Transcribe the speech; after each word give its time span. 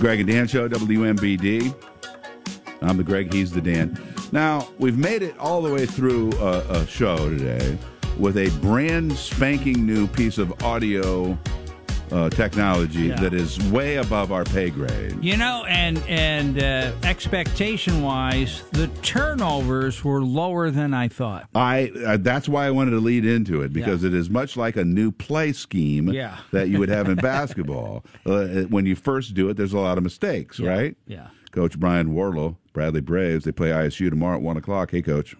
Greg 0.00 0.20
and 0.20 0.28
Dan 0.28 0.46
Show, 0.46 0.68
WMBD. 0.68 1.74
I'm 2.82 2.98
the 2.98 3.04
Greg, 3.04 3.32
he's 3.32 3.50
the 3.50 3.62
Dan. 3.62 3.98
Now, 4.30 4.68
we've 4.78 4.98
made 4.98 5.22
it 5.22 5.38
all 5.38 5.62
the 5.62 5.72
way 5.72 5.86
through 5.86 6.32
a, 6.34 6.58
a 6.68 6.86
show 6.86 7.16
today 7.30 7.78
with 8.18 8.36
a 8.36 8.50
brand 8.60 9.12
spanking 9.16 9.86
new 9.86 10.06
piece 10.06 10.36
of 10.36 10.62
audio 10.62 11.38
uh, 12.12 12.30
technology 12.30 13.04
Yeah. 13.08 13.20
that 13.20 13.34
is 13.34 13.58
way 13.70 13.96
above 13.96 14.32
our 14.32 14.44
pay 14.44 14.70
grade. 14.70 15.16
You 15.22 15.36
know, 15.36 15.64
and 15.68 15.98
and 16.08 16.62
uh, 16.62 16.92
expectation 17.02 18.02
wise, 18.02 18.62
the 18.72 18.88
turnovers 19.02 20.04
were 20.04 20.22
lower 20.22 20.70
than 20.70 20.94
I 20.94 21.08
thought. 21.08 21.48
I 21.54 21.90
uh, 22.06 22.16
that's 22.18 22.48
why 22.48 22.66
I 22.66 22.70
wanted 22.70 22.92
to 22.92 23.00
lead 23.00 23.24
into 23.26 23.62
it 23.62 23.72
because 23.72 24.04
it 24.04 24.14
is 24.14 24.30
much 24.30 24.56
like 24.56 24.76
a 24.76 24.84
new 24.84 25.10
play 25.10 25.52
scheme 25.52 26.08
Yeah. 26.08 26.38
that 26.52 26.68
you 26.68 26.78
would 26.78 26.88
have 26.88 27.08
in 27.08 27.16
basketball. 27.34 28.04
Uh, 28.24 28.62
when 28.68 28.86
you 28.86 28.94
first 28.96 29.34
do 29.34 29.48
it, 29.48 29.56
there's 29.56 29.72
a 29.72 29.78
lot 29.78 29.98
of 29.98 30.04
mistakes, 30.04 30.58
Yeah. 30.58 30.70
right? 30.70 30.96
Yeah. 31.06 31.28
Coach 31.52 31.78
Brian 31.80 32.12
Wardle, 32.12 32.58
Bradley 32.72 33.00
Braves, 33.00 33.44
they 33.44 33.52
play 33.52 33.70
ISU 33.70 34.10
tomorrow 34.10 34.36
at 34.36 34.42
one 34.42 34.56
o'clock. 34.56 34.90
Hey, 34.90 35.00
Coach. 35.02 35.34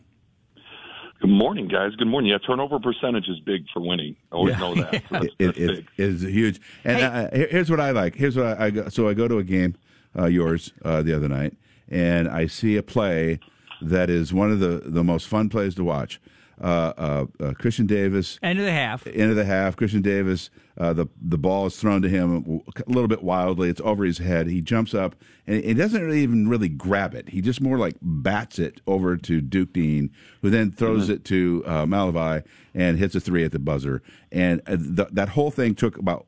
Good 1.20 1.30
morning, 1.30 1.66
guys. 1.68 1.94
Good 1.96 2.08
morning. 2.08 2.30
Yeah, 2.30 2.38
turnover 2.38 2.78
percentage 2.78 3.26
is 3.28 3.40
big 3.40 3.64
for 3.72 3.80
winning. 3.80 4.16
I 4.30 4.34
always 4.36 4.54
Yeah. 4.54 4.60
know 4.60 4.74
that. 4.74 4.92
So 4.92 5.00
that's, 5.10 5.24
It- 5.26 5.32
that's 5.38 5.58
it- 5.58 5.66
big. 5.68 5.88
it 5.96 6.04
is 6.04 6.22
huge. 6.22 6.60
And 6.84 7.02
uh, 7.02 7.30
here- 7.34 7.48
here's 7.50 7.70
what 7.70 7.80
I 7.80 7.90
like. 7.92 8.14
Here's 8.14 8.36
what 8.36 8.46
I, 8.46 8.66
I 8.66 8.70
go, 8.70 8.88
so 8.88 9.08
I 9.08 9.14
go 9.14 9.26
to 9.26 9.38
a 9.38 9.44
game, 9.44 9.76
uh, 10.18 10.26
yours 10.26 10.72
uh, 10.84 11.02
the 11.02 11.14
other 11.14 11.28
night, 11.28 11.54
and 11.88 12.28
I 12.28 12.46
see 12.46 12.76
a 12.76 12.82
play 12.82 13.40
that 13.80 14.10
is 14.10 14.32
one 14.32 14.50
of 14.50 14.60
the 14.60 14.82
the 14.84 15.04
most 15.04 15.26
fun 15.28 15.48
plays 15.48 15.74
to 15.76 15.84
watch. 15.84 16.20
Uh, 16.60 16.92
uh, 16.96 17.26
uh, 17.38 17.52
Christian 17.52 17.86
Davis 17.86 18.38
End 18.42 18.58
of 18.58 18.64
the 18.64 18.72
half. 18.72 19.06
end 19.06 19.30
of 19.30 19.36
the 19.36 19.44
half. 19.44 19.76
Christian 19.76 20.00
Davis, 20.00 20.48
uh, 20.78 20.94
the 20.94 21.06
the 21.20 21.36
ball 21.36 21.66
is 21.66 21.76
thrown 21.76 22.00
to 22.00 22.08
him 22.08 22.62
a 22.66 22.90
little 22.90 23.08
bit 23.08 23.22
wildly. 23.22 23.68
It's 23.68 23.80
over 23.82 24.04
his 24.04 24.18
head. 24.18 24.46
He 24.46 24.62
jumps 24.62 24.94
up 24.94 25.16
and 25.46 25.62
he 25.62 25.74
doesn't 25.74 26.02
really 26.02 26.22
even 26.22 26.48
really 26.48 26.70
grab 26.70 27.14
it. 27.14 27.28
He 27.28 27.42
just 27.42 27.60
more 27.60 27.76
like 27.78 27.96
bats 28.00 28.58
it 28.58 28.80
over 28.86 29.18
to 29.18 29.40
Duke 29.42 29.74
Deen, 29.74 30.10
who 30.40 30.48
then 30.48 30.70
throws 30.72 31.10
it 31.10 31.24
to 31.26 31.62
uh, 31.66 31.84
Malevy 31.84 32.42
and 32.74 32.98
hits 32.98 33.14
a 33.14 33.20
three 33.20 33.44
at 33.44 33.52
the 33.52 33.58
buzzer. 33.58 34.02
And 34.32 34.62
uh, 34.66 34.76
th- 34.76 35.08
that 35.12 35.28
whole 35.30 35.50
thing 35.50 35.74
took 35.74 35.98
about 35.98 36.26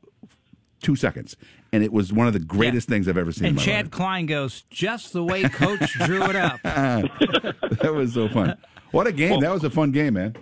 two 0.81 0.95
seconds, 0.95 1.35
and 1.73 1.83
it 1.83 1.91
was 1.91 2.11
one 2.13 2.27
of 2.27 2.33
the 2.33 2.39
greatest 2.39 2.87
things 2.87 3.07
I've 3.07 3.17
ever 3.17 3.31
seen. 3.31 3.45
in 3.45 3.49
And 3.49 3.57
my 3.57 3.63
Chad 3.63 3.85
life. 3.85 3.91
Klein 3.91 4.25
goes 4.25 4.63
just 4.69 5.13
the 5.13 5.23
way 5.23 5.43
Coach 5.43 5.93
drew 6.05 6.23
it 6.23 6.35
up. 6.35 6.61
that 6.63 7.93
was 7.93 8.13
so 8.13 8.27
fun. 8.29 8.57
What 8.91 9.07
a 9.07 9.11
game! 9.11 9.39
that 9.41 9.51
was 9.51 9.63
a 9.63 9.69
fun 9.69 9.91
game, 9.91 10.15
man. 10.15 10.35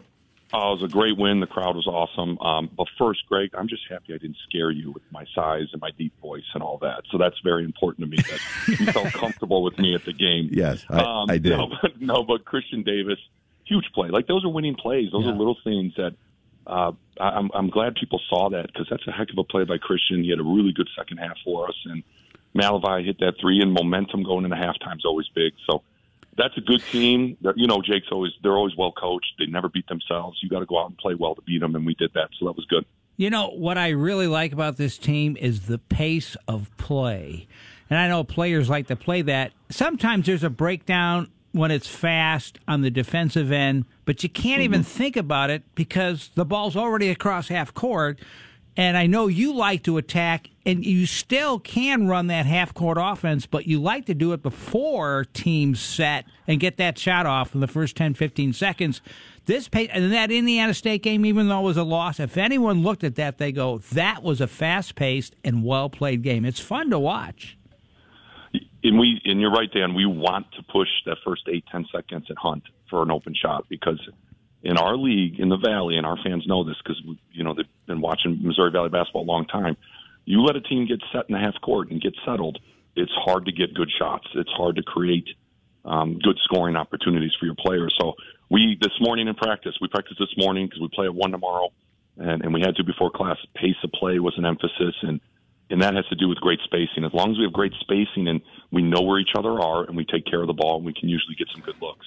Oh, 0.53 0.71
it 0.71 0.81
was 0.81 0.83
a 0.83 0.87
great 0.93 1.17
win. 1.17 1.41
The 1.41 1.45
crowd 1.47 1.75
was 1.75 1.87
awesome. 1.87 2.39
Um, 2.39 2.69
but 2.77 2.87
first, 2.97 3.19
Greg, 3.27 3.49
I'm 3.57 3.67
just 3.67 3.81
happy 3.89 4.13
I 4.13 4.17
didn't 4.17 4.37
scare 4.47 4.71
you 4.71 4.91
with 4.93 5.03
my 5.11 5.25
size 5.35 5.65
and 5.73 5.81
my 5.81 5.89
deep 5.97 6.13
voice 6.21 6.45
and 6.53 6.63
all 6.63 6.77
that. 6.77 7.01
So 7.11 7.17
that's 7.17 7.35
very 7.43 7.65
important 7.65 8.09
to 8.09 8.15
me 8.15 8.23
that 8.29 8.79
you 8.79 8.85
felt 8.93 9.11
comfortable 9.11 9.61
with 9.61 9.77
me 9.77 9.93
at 9.93 10.05
the 10.05 10.13
game. 10.13 10.47
Yes, 10.53 10.85
I, 10.89 10.99
Um, 11.01 11.29
I 11.29 11.37
did. 11.37 11.49
No 11.57 11.67
but, 11.81 11.99
no, 12.01 12.23
but 12.23 12.45
Christian 12.45 12.81
Davis, 12.83 13.19
huge 13.65 13.83
play. 13.93 14.07
Like 14.07 14.27
those 14.27 14.45
are 14.45 14.49
winning 14.49 14.75
plays. 14.75 15.09
Those 15.11 15.25
Yeah. 15.25 15.31
are 15.31 15.35
little 15.35 15.57
things 15.65 15.91
that 15.97 16.15
uh, 16.67 16.91
I'm, 17.19 17.49
I'm 17.53 17.69
glad 17.69 17.95
people 17.95 18.19
saw 18.29 18.49
that 18.49 18.67
because 18.67 18.87
that's 18.89 19.07
a 19.07 19.11
heck 19.11 19.29
of 19.31 19.37
a 19.37 19.43
play 19.43 19.63
by 19.63 19.77
Christian. 19.77 20.23
He 20.23 20.29
had 20.29 20.39
a 20.39 20.43
really 20.43 20.73
good 20.73 20.89
second 20.97 21.17
half 21.17 21.37
for 21.43 21.67
us, 21.67 21.75
and 21.85 22.03
Malevy 22.55 23.05
hit 23.05 23.19
that 23.19 23.33
three, 23.39 23.61
and 23.61 23.71
momentum 23.73 24.23
going 24.23 24.43
into 24.43 24.57
halftime 24.57 24.97
is 24.97 25.05
always 25.05 25.27
big. 25.33 25.53
So 25.69 25.81
that's 26.37 26.57
a 26.57 26.61
good 26.61 26.83
team. 26.91 27.37
You 27.55 27.67
know, 27.67 27.81
Jake's 27.81 28.07
always 28.11 28.31
they're 28.43 28.51
always 28.55 28.75
well 28.77 28.91
coached. 28.91 29.33
They 29.39 29.45
never 29.45 29.69
beat 29.69 29.87
themselves. 29.87 30.39
You 30.43 30.49
got 30.49 30.59
to 30.59 30.65
go 30.65 30.79
out 30.79 30.89
and 30.89 30.97
play 30.97 31.15
well 31.15 31.35
to 31.35 31.41
beat 31.41 31.59
them, 31.59 31.75
and 31.75 31.85
we 31.85 31.95
did 31.95 32.11
that. 32.13 32.29
So 32.39 32.45
that 32.45 32.55
was 32.55 32.65
good. 32.65 32.85
You 33.15 33.31
know, 33.31 33.49
what 33.49 33.77
I 33.79 33.89
really 33.89 34.27
like 34.27 34.53
about 34.53 34.77
this 34.77 34.97
team 34.97 35.37
is 35.39 35.61
the 35.61 35.79
pace 35.79 36.37
of 36.47 36.69
play. 36.77 37.47
And 37.89 37.97
I 37.97 38.07
know 38.09 38.23
players 38.23 38.69
like 38.69 38.87
to 38.87 38.95
play 38.95 39.23
that. 39.23 39.53
Sometimes 39.69 40.25
there's 40.25 40.43
a 40.43 40.49
breakdown 40.49 41.31
when 41.51 41.71
it's 41.71 41.87
fast 41.87 42.59
on 42.67 42.81
the 42.81 42.91
defensive 42.91 43.51
end, 43.51 43.85
but 44.05 44.23
you 44.23 44.29
can't 44.29 44.61
even 44.61 44.81
mm-hmm. 44.81 44.89
think 44.89 45.17
about 45.17 45.49
it 45.49 45.63
because 45.75 46.29
the 46.35 46.45
ball's 46.45 46.75
already 46.75 47.09
across 47.09 47.47
half 47.47 47.73
court. 47.73 48.19
And 48.75 48.95
I 48.95 49.07
know 49.07 49.25
you 49.25 49.55
like 49.55 49.81
to 49.83 49.97
attack, 49.97 50.51
and 50.63 50.85
you 50.85 51.07
still 51.07 51.57
can 51.57 52.07
run 52.07 52.27
that 52.27 52.45
half 52.45 52.75
court 52.75 52.99
offense, 53.01 53.47
but 53.47 53.65
you 53.65 53.81
like 53.81 54.05
to 54.05 54.13
do 54.13 54.33
it 54.33 54.43
before 54.43 55.25
teams 55.33 55.79
set 55.79 56.25
and 56.45 56.59
get 56.59 56.77
that 56.77 56.99
shot 56.99 57.25
off 57.25 57.55
in 57.55 57.59
the 57.59 57.67
first 57.67 57.95
10, 57.95 58.13
15 58.13 58.53
seconds. 58.53 59.01
This 59.45 59.67
pace, 59.67 59.89
and 59.91 60.13
that 60.13 60.29
Indiana 60.29 60.75
State 60.75 61.01
game, 61.01 61.25
even 61.25 61.47
though 61.47 61.61
it 61.61 61.63
was 61.63 61.77
a 61.77 61.83
loss, 61.83 62.19
if 62.19 62.37
anyone 62.37 62.83
looked 62.83 63.03
at 63.03 63.15
that, 63.15 63.39
they 63.39 63.51
go, 63.51 63.79
that 63.93 64.21
was 64.21 64.41
a 64.41 64.47
fast 64.47 64.93
paced 64.93 65.35
and 65.43 65.63
well 65.63 65.89
played 65.89 66.21
game. 66.21 66.45
It's 66.45 66.59
fun 66.59 66.91
to 66.91 66.99
watch. 66.99 67.57
And 68.83 68.99
we 68.99 69.21
and 69.25 69.41
you're 69.41 69.51
right, 69.51 69.71
Dan. 69.71 69.95
We 69.95 70.05
want 70.05 70.47
to 70.53 70.63
push 70.63 70.87
that 71.05 71.17
first 71.25 71.43
eight 71.51 71.65
ten 71.71 71.85
seconds 71.93 72.25
and 72.29 72.37
hunt 72.37 72.63
for 72.89 73.01
an 73.01 73.11
open 73.11 73.33
shot 73.33 73.65
because 73.69 73.99
in 74.63 74.77
our 74.77 74.95
league 74.95 75.39
in 75.39 75.49
the 75.49 75.57
Valley, 75.57 75.97
and 75.97 76.05
our 76.05 76.17
fans 76.23 76.45
know 76.47 76.63
this 76.63 76.75
because 76.83 77.01
you 77.31 77.43
know 77.43 77.53
they've 77.53 77.65
been 77.87 78.01
watching 78.01 78.39
Missouri 78.41 78.71
Valley 78.71 78.89
basketball 78.89 79.23
a 79.23 79.31
long 79.31 79.45
time. 79.45 79.77
You 80.25 80.41
let 80.41 80.55
a 80.55 80.61
team 80.61 80.85
get 80.87 81.01
set 81.11 81.25
in 81.29 81.33
the 81.33 81.39
half 81.39 81.59
court 81.61 81.89
and 81.89 82.01
get 82.01 82.13
settled, 82.25 82.59
it's 82.97 83.11
hard 83.13 83.45
to 83.45 83.51
get 83.51 83.73
good 83.73 83.89
shots. 83.97 84.27
It's 84.33 84.49
hard 84.57 84.75
to 84.77 84.83
create 84.83 85.27
um, 85.85 86.19
good 86.19 86.37
scoring 86.43 86.75
opportunities 86.75 87.31
for 87.39 87.45
your 87.45 87.55
players. 87.55 87.95
So 87.99 88.13
we 88.49 88.77
this 88.81 88.91
morning 88.99 89.27
in 89.27 89.35
practice, 89.35 89.75
we 89.79 89.87
practiced 89.87 90.19
this 90.19 90.33
morning 90.37 90.65
because 90.65 90.81
we 90.81 90.89
play 90.93 91.05
at 91.05 91.13
one 91.13 91.31
tomorrow, 91.31 91.69
and, 92.17 92.43
and 92.43 92.53
we 92.53 92.61
had 92.61 92.75
to 92.75 92.83
before 92.83 93.11
class. 93.11 93.37
Pace 93.55 93.75
of 93.83 93.91
play 93.91 94.19
was 94.19 94.33
an 94.37 94.45
emphasis, 94.45 94.95
and 95.03 95.21
and 95.69 95.81
that 95.81 95.95
has 95.95 96.05
to 96.07 96.15
do 96.15 96.27
with 96.27 96.39
great 96.39 96.59
spacing. 96.63 97.03
As 97.03 97.13
long 97.13 97.31
as 97.31 97.37
we 97.37 97.43
have 97.43 97.53
great 97.53 97.73
spacing 97.79 98.27
and 98.27 98.41
we 98.71 98.81
know 98.81 99.01
where 99.01 99.19
each 99.19 99.31
other 99.37 99.59
are 99.59 99.83
and 99.83 99.95
we 99.95 100.05
take 100.05 100.25
care 100.25 100.41
of 100.41 100.47
the 100.47 100.53
ball, 100.53 100.81
we 100.81 100.93
can 100.93 101.09
usually 101.09 101.35
get 101.35 101.47
some 101.51 101.61
good 101.61 101.81
looks. 101.81 102.05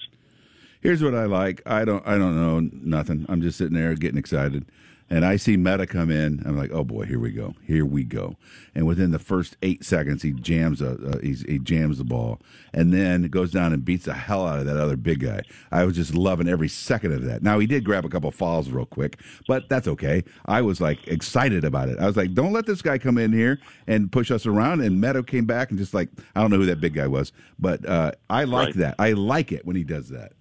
Here's 0.81 1.03
what 1.03 1.15
I 1.15 1.26
like. 1.26 1.60
I 1.66 1.84
don't. 1.84 2.06
I 2.06 2.16
don't 2.16 2.37
know 2.37 2.60
nothing. 2.72 3.26
I'm 3.28 3.43
just 3.43 3.59
sitting 3.59 3.75
there 3.75 3.94
getting 3.94 4.19
excited, 4.19 4.65
and 5.10 5.25
I 5.26 5.37
see 5.37 5.56
Meta 5.56 5.87
come 5.87 6.10
in. 6.10 6.43
I'm 6.47 6.56
like, 6.56 6.71
oh 6.72 6.84
boy, 6.84 7.04
here 7.04 7.19
we 7.19 7.32
go. 7.32 7.54
Here 7.66 7.84
we 7.84 8.04
go. 8.04 8.37
And 8.75 8.87
within 8.87 9.10
the 9.10 9.19
first 9.19 9.56
eight 9.62 9.84
seconds, 9.84 10.22
he 10.22 10.32
jams 10.32 10.81
a 10.81 10.91
uh, 10.93 11.19
he's, 11.21 11.43
he 11.43 11.59
jams 11.59 11.98
the 11.98 12.04
ball, 12.04 12.41
and 12.72 12.94
then 12.94 13.25
goes 13.25 13.50
down 13.50 13.72
and 13.72 13.84
beats 13.84 14.04
the 14.04 14.15
hell 14.15 14.47
out 14.47 14.60
of 14.60 14.66
that 14.66 14.76
other 14.76 14.97
big 14.97 15.21
guy. 15.21 15.43
I 15.72 15.84
was 15.84 15.97
just 15.97 16.15
loving 16.15 16.48
every 16.48 16.69
second 16.69 17.12
of 17.12 17.25
that. 17.25 17.43
Now 17.43 17.59
he 17.59 17.66
did 17.66 17.84
grab 17.84 18.04
a 18.04 18.09
couple 18.09 18.31
fouls 18.31 18.71
real 18.71 18.87
quick, 18.87 19.19
but 19.48 19.69
that's 19.69 19.88
okay. 19.88 20.22
I 20.47 20.62
was 20.62 20.81
like 20.81 21.06
excited 21.09 21.65
about 21.65 21.88
it. 21.88 21.98
I 21.98 22.06
was 22.06 22.16
like, 22.16 22.32
don't 22.34 22.53
let 22.53 22.66
this 22.66 22.81
guy 22.81 22.98
come 22.98 23.19
in 23.19 23.32
here 23.32 23.59
and 23.88 24.10
push 24.12 24.31
us 24.31 24.47
around. 24.47 24.81
And 24.81 25.00
Meadow 25.00 25.22
came 25.22 25.44
back 25.44 25.71
and 25.71 25.78
just 25.78 25.92
like 25.92 26.09
I 26.37 26.41
don't 26.41 26.50
know 26.50 26.59
who 26.59 26.66
that 26.66 26.81
big 26.81 26.94
guy 26.94 27.09
was, 27.09 27.32
but 27.59 27.84
uh, 27.84 28.12
I 28.31 28.44
like 28.44 28.60
Right. 28.60 28.77
that. 28.77 28.94
I 28.98 29.12
like 29.12 29.53
it 29.53 29.65
when 29.66 29.75
he 29.75 29.82
does 29.84 30.10
that. 30.10 30.32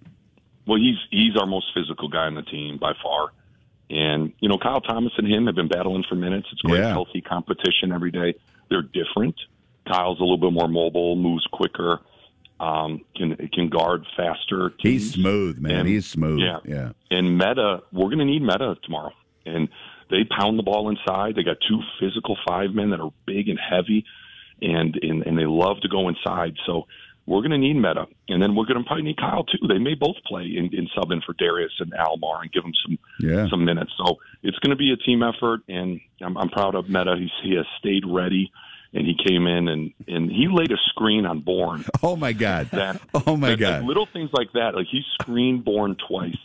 Well, 0.66 0.78
he's 0.78 0.98
he's 1.10 1.36
our 1.36 1.46
most 1.46 1.72
physical 1.74 2.08
guy 2.08 2.26
on 2.26 2.34
the 2.34 2.42
team 2.42 2.76
by 2.78 2.92
far. 3.02 3.32
And 3.90 4.32
you 4.40 4.48
know, 4.48 4.56
Kyle 4.56 4.80
Thomas 4.80 5.12
and 5.18 5.26
him 5.26 5.46
have 5.46 5.56
been 5.56 5.68
battling 5.68 6.04
for 6.08 6.14
minutes. 6.14 6.46
It's 6.52 6.60
great, 6.62 6.80
Yeah. 6.80 6.90
healthy 6.90 7.20
competition 7.20 7.92
every 7.92 8.10
day. 8.12 8.34
They're 8.68 8.82
different. 8.82 9.34
Kyle's 9.86 10.20
a 10.20 10.22
little 10.22 10.38
bit 10.38 10.52
more 10.52 10.68
mobile, 10.68 11.16
moves 11.16 11.44
quicker, 11.50 11.98
um, 12.60 13.00
can 13.16 13.36
can 13.52 13.68
guard 13.68 14.06
faster. 14.16 14.72
He's 14.78 15.12
smooth, 15.14 15.58
man. 15.58 15.76
And- 15.80 15.88
He's 15.88 16.06
smooth. 16.06 16.38
Yeah. 16.40 16.58
yeah. 16.64 16.90
And 17.10 17.36
Meta, 17.36 17.82
we're 17.92 18.06
going 18.06 18.18
to 18.18 18.24
need 18.24 18.42
Meta 18.42 18.76
tomorrow. 18.84 19.12
And 19.44 19.68
they 20.10 20.24
pound 20.24 20.58
the 20.58 20.62
ball 20.62 20.88
inside. 20.90 21.34
They 21.34 21.42
got 21.42 21.56
two 21.68 21.80
physical 21.98 22.36
five 22.46 22.72
men 22.74 22.90
that 22.90 23.00
are 23.00 23.12
big 23.26 23.48
and 23.48 23.58
heavy, 23.58 24.04
and 24.62 24.96
and, 25.02 25.24
and 25.26 25.36
they 25.38 25.46
love 25.46 25.80
to 25.80 25.88
go 25.88 26.08
inside. 26.08 26.56
So 26.66 26.86
we're 27.26 27.40
going 27.40 27.50
to 27.52 27.58
need 27.58 27.74
Meta, 27.74 28.06
and 28.28 28.42
then 28.42 28.54
we're 28.56 28.64
going 28.64 28.78
to 28.78 28.84
probably 28.84 29.04
need 29.04 29.16
Kyle 29.18 29.44
too. 29.44 29.66
They 29.68 29.78
may 29.78 29.94
both 29.94 30.16
play 30.26 30.42
in, 30.44 30.70
in 30.74 30.88
sub 30.94 31.10
in 31.12 31.20
for 31.20 31.32
Darius 31.34 31.72
and 31.78 31.92
Almar 31.94 32.42
and 32.42 32.50
give 32.52 32.62
them 32.62 32.72
some 32.84 32.98
Yeah. 33.20 33.46
some 33.48 33.64
minutes. 33.64 33.92
So 34.04 34.18
it's 34.42 34.58
going 34.58 34.70
to 34.70 34.76
be 34.76 34.92
a 34.92 34.96
team 34.96 35.22
effort, 35.22 35.60
and 35.68 36.00
I'm, 36.20 36.36
I'm 36.36 36.48
proud 36.48 36.74
of 36.74 36.88
Meta. 36.88 37.16
He's, 37.18 37.30
he 37.42 37.54
has 37.56 37.66
stayed 37.78 38.04
ready, 38.06 38.50
and 38.94 39.06
he 39.06 39.14
came 39.14 39.46
in 39.46 39.68
and 39.68 39.92
and 40.08 40.30
he 40.30 40.48
laid 40.50 40.72
a 40.72 40.76
screen 40.88 41.24
on 41.26 41.40
Born 41.40 41.84
Oh 42.02 42.16
my 42.16 42.32
God. 42.32 42.68
that 42.72 43.00
oh 43.26 43.36
my 43.36 43.50
that- 43.50 43.58
God. 43.60 43.78
like, 43.80 43.88
little 43.88 44.06
things 44.06 44.30
like 44.32 44.52
that. 44.54 44.74
Like 44.74 44.86
he 44.90 45.02
screened 45.20 45.64
Born 45.64 45.96
twice, 46.08 46.38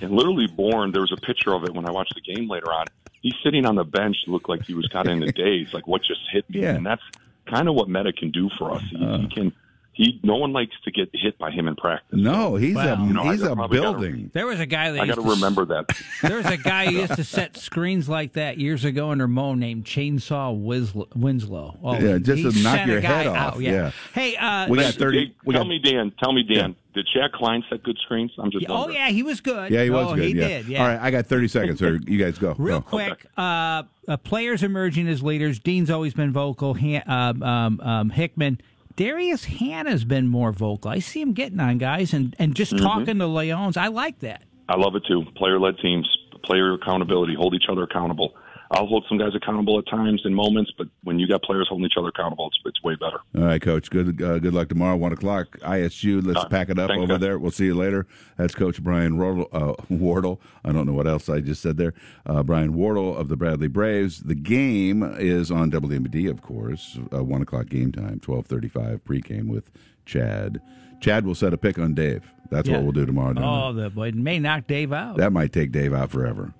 and 0.00 0.12
literally 0.12 0.46
Born. 0.46 0.92
There 0.92 1.00
was 1.02 1.12
a 1.12 1.20
picture 1.20 1.52
of 1.52 1.64
it 1.64 1.74
when 1.74 1.86
I 1.86 1.90
watched 1.90 2.14
the 2.14 2.20
game 2.34 2.48
later 2.48 2.72
on. 2.72 2.86
He's 3.22 3.34
sitting 3.44 3.64
on 3.66 3.76
the 3.76 3.84
bench, 3.84 4.16
looked 4.26 4.48
like 4.48 4.64
he 4.64 4.74
was 4.74 4.86
kind 4.88 5.06
of 5.08 5.12
in 5.14 5.20
the 5.20 5.32
daze, 5.32 5.72
like 5.72 5.86
what 5.86 6.02
just 6.02 6.20
hit 6.32 6.48
me, 6.50 6.60
Yeah. 6.62 6.74
and 6.74 6.84
that's 6.86 7.02
kind 7.46 7.68
of 7.68 7.74
what 7.74 7.88
Meta 7.88 8.12
can 8.12 8.30
do 8.30 8.48
for 8.58 8.72
us. 8.72 8.82
He, 8.90 8.98
he 8.98 9.04
uh-huh. 9.04 9.26
can 9.32 9.52
he 9.94 10.18
no 10.22 10.36
one 10.36 10.52
likes 10.52 10.74
to 10.84 10.90
get 10.90 11.10
hit 11.12 11.36
by 11.38 11.50
him 11.50 11.68
in 11.68 11.76
practice. 11.76 12.18
No, 12.18 12.56
he's 12.56 12.74
Well, 12.74 13.02
a 13.02 13.06
you 13.06 13.12
know, 13.12 13.30
he's 13.30 13.42
a 13.42 13.54
probably 13.54 13.78
gotta- 13.78 13.98
building. 13.98 14.30
There 14.32 14.46
was 14.46 14.58
a 14.58 14.66
guy 14.66 14.90
that 14.90 15.00
I 15.00 15.06
got 15.06 15.16
to 15.16 15.22
to 15.22 15.28
remember 15.30 15.64
that. 15.66 15.86
There 16.22 16.36
was 16.36 16.46
a 16.46 16.56
guy 16.56 16.86
who 16.86 16.98
used 17.00 17.16
to 17.16 17.24
set 17.24 17.56
screens 17.56 18.08
like 18.08 18.32
that 18.34 18.58
years 18.58 18.84
ago 18.84 19.10
under 19.10 19.28
Mo 19.28 19.54
named 19.54 19.84
Chainsaw 19.84 20.56
Winslow. 20.58 21.08
Winslow. 21.14 21.78
Oh, 21.82 21.98
Yeah, 21.98 22.18
just 22.18 22.42
he 22.42 22.50
to 22.50 22.62
knock 22.62 22.86
your 22.86 23.00
head 23.00 23.26
off, 23.26 23.54
out, 23.54 23.60
yeah. 23.60 23.90
Hey, 24.14 24.36
uh, 24.36 24.68
We 24.68 24.78
got 24.78 24.94
thirty. 24.94 25.26
Hey, 25.26 25.34
We 25.44 25.54
tell 25.54 25.64
got, 25.64 25.68
me, 25.68 25.78
Dan. 25.78 26.12
Tell 26.18 26.32
me, 26.32 26.42
Dan. 26.42 26.74
Did 26.94 27.08
Shaq 27.14 27.32
Klein 27.32 27.64
set 27.70 27.82
good 27.82 27.98
screens? 28.02 28.32
I'm 28.38 28.50
just. 28.50 28.66
oh 28.68 28.88
yeah, 28.88 29.08
he 29.08 29.22
was 29.22 29.40
good. 29.40 29.70
yeah, 29.72 29.82
he 29.82 29.90
was 29.90 30.08
oh, 30.10 30.14
good. 30.14 30.24
He 30.24 30.34
yeah. 30.38 30.48
did. 30.48 30.68
Yeah. 30.68 30.82
All 30.82 30.88
right, 30.88 31.00
I 31.00 31.10
got 31.10 31.26
thirty 31.26 31.48
seconds. 31.48 31.80
Or 31.80 31.96
you 31.96 32.18
guys 32.18 32.38
go. 32.38 32.54
Real 32.58 32.80
Go. 32.80 32.86
quick, 32.86 33.26
uh, 33.36 33.84
uh, 34.08 34.16
players 34.18 34.62
emerging 34.62 35.08
as 35.08 35.22
leaders. 35.22 35.58
Deen's 35.58 35.90
always 35.90 36.12
been 36.12 36.32
vocal. 36.32 36.74
Han- 36.74 37.02
um, 37.06 37.42
um, 37.42 37.80
um, 37.80 38.10
Hickman. 38.10 38.60
Darius 38.96 39.44
Hannah's 39.46 40.04
been 40.04 40.28
more 40.28 40.52
vocal. 40.52 40.90
I 40.90 40.98
see 40.98 41.20
him 41.20 41.32
getting 41.32 41.60
on 41.60 41.78
guys 41.78 42.12
and, 42.12 42.34
and 42.38 42.54
just 42.54 42.72
Mm-hmm. 42.72 42.84
talking 42.84 43.18
to 43.18 43.26
Leons. 43.26 43.76
I 43.76 43.88
like 43.88 44.20
that. 44.20 44.42
I 44.68 44.76
love 44.76 44.94
it 44.96 45.02
too. 45.06 45.24
Player 45.36 45.58
led 45.58 45.78
teams, 45.78 46.08
player 46.44 46.74
accountability, 46.74 47.34
hold 47.34 47.54
each 47.54 47.66
other 47.70 47.82
accountable. 47.82 48.34
I'll 48.72 48.86
hold 48.86 49.04
some 49.08 49.18
guys 49.18 49.34
accountable 49.34 49.78
at 49.78 49.86
times 49.86 50.22
in 50.24 50.32
moments, 50.34 50.72
but 50.78 50.86
when 51.04 51.18
you 51.18 51.28
got 51.28 51.42
players 51.42 51.66
holding 51.68 51.84
each 51.86 51.92
other 51.98 52.08
accountable, 52.08 52.46
it's, 52.48 52.58
it's 52.64 52.82
way 52.82 52.94
better. 52.94 53.18
All 53.36 53.44
right, 53.44 53.60
Coach. 53.60 53.90
Good 53.90 54.20
uh, 54.22 54.38
good 54.38 54.54
luck 54.54 54.68
tomorrow, 54.70 54.96
one 54.96 55.12
o'clock. 55.12 55.58
ISU. 55.60 56.24
Let's 56.26 56.40
Uh, 56.40 56.48
pack 56.48 56.70
it 56.70 56.78
up 56.78 56.88
thanks, 56.88 57.02
over 57.02 57.12
guys. 57.14 57.20
there. 57.20 57.38
We'll 57.38 57.50
see 57.50 57.66
you 57.66 57.74
later. 57.74 58.06
That's 58.38 58.54
Coach 58.54 58.82
Brian 58.82 59.18
Wardle. 59.18 59.48
Uh, 59.52 59.74
Wardle. 59.90 60.40
I 60.64 60.72
don't 60.72 60.86
know 60.86 60.94
what 60.94 61.06
else 61.06 61.28
I 61.28 61.40
just 61.40 61.60
said 61.60 61.76
there. 61.76 61.92
Uh, 62.24 62.42
Brian 62.42 62.72
Wardle 62.72 63.16
of 63.16 63.28
the 63.28 63.36
Bradley 63.36 63.68
Braves. 63.68 64.20
The 64.20 64.34
game 64.34 65.02
is 65.18 65.50
on 65.50 65.70
WMBD, 65.70 66.30
of 66.30 66.40
course. 66.42 66.98
Uh, 67.14 67.22
one 67.22 67.42
o'clock 67.42 67.66
game 67.68 67.92
time. 67.92 68.20
Twelve 68.20 68.46
thirty-five 68.46 69.04
pregame 69.04 69.48
with 69.48 69.70
Chad. 70.06 70.60
Chad 71.00 71.26
will 71.26 71.34
set 71.34 71.52
a 71.52 71.58
pick 71.58 71.78
on 71.78 71.94
Dave. 71.94 72.22
That's 72.50 72.68
Yeah. 72.68 72.76
what 72.76 72.82
we'll 72.84 72.92
do 72.92 73.06
tomorrow. 73.06 73.34
Oh, 73.38 73.72
the 73.72 73.90
boy 73.90 74.12
may 74.12 74.38
knock 74.38 74.66
Dave 74.66 74.92
out. 74.92 75.16
That 75.16 75.32
might 75.32 75.52
take 75.52 75.72
Dave 75.72 75.92
out 75.92 76.10
forever. 76.10 76.54